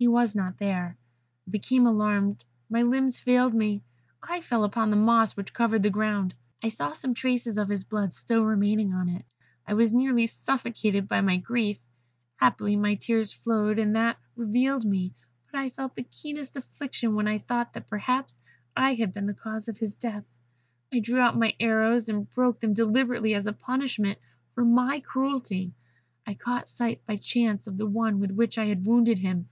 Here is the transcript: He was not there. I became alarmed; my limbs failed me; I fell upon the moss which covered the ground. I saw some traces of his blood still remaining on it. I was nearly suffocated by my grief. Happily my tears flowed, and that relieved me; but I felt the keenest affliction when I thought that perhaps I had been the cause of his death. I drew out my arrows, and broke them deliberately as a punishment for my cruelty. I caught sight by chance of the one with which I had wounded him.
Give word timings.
He 0.00 0.06
was 0.06 0.32
not 0.32 0.58
there. 0.58 0.96
I 1.48 1.50
became 1.50 1.84
alarmed; 1.84 2.44
my 2.70 2.82
limbs 2.82 3.18
failed 3.18 3.52
me; 3.52 3.82
I 4.22 4.40
fell 4.40 4.62
upon 4.62 4.90
the 4.90 4.96
moss 4.96 5.36
which 5.36 5.52
covered 5.52 5.82
the 5.82 5.90
ground. 5.90 6.34
I 6.62 6.68
saw 6.68 6.92
some 6.92 7.14
traces 7.14 7.58
of 7.58 7.68
his 7.68 7.82
blood 7.82 8.14
still 8.14 8.44
remaining 8.44 8.92
on 8.94 9.08
it. 9.08 9.24
I 9.66 9.74
was 9.74 9.92
nearly 9.92 10.28
suffocated 10.28 11.08
by 11.08 11.20
my 11.20 11.36
grief. 11.36 11.80
Happily 12.36 12.76
my 12.76 12.94
tears 12.94 13.32
flowed, 13.32 13.76
and 13.80 13.96
that 13.96 14.18
relieved 14.36 14.84
me; 14.84 15.16
but 15.50 15.58
I 15.58 15.68
felt 15.70 15.96
the 15.96 16.04
keenest 16.04 16.54
affliction 16.54 17.16
when 17.16 17.26
I 17.26 17.38
thought 17.38 17.72
that 17.72 17.90
perhaps 17.90 18.38
I 18.76 18.94
had 18.94 19.12
been 19.12 19.26
the 19.26 19.34
cause 19.34 19.66
of 19.66 19.78
his 19.78 19.96
death. 19.96 20.22
I 20.92 21.00
drew 21.00 21.18
out 21.18 21.36
my 21.36 21.56
arrows, 21.58 22.08
and 22.08 22.30
broke 22.34 22.60
them 22.60 22.72
deliberately 22.72 23.34
as 23.34 23.48
a 23.48 23.52
punishment 23.52 24.20
for 24.54 24.64
my 24.64 25.00
cruelty. 25.00 25.74
I 26.24 26.34
caught 26.34 26.68
sight 26.68 27.04
by 27.04 27.16
chance 27.16 27.66
of 27.66 27.78
the 27.78 27.86
one 27.86 28.20
with 28.20 28.30
which 28.30 28.58
I 28.58 28.66
had 28.66 28.86
wounded 28.86 29.18
him. 29.18 29.48